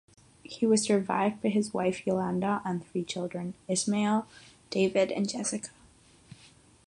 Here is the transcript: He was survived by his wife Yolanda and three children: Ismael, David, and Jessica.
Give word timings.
He 0.41 0.65
was 0.65 0.81
survived 0.81 1.43
by 1.43 1.49
his 1.49 1.75
wife 1.75 2.07
Yolanda 2.07 2.63
and 2.65 2.83
three 2.83 3.03
children: 3.03 3.53
Ismael, 3.69 4.25
David, 4.71 5.11
and 5.11 5.29
Jessica. 5.29 5.69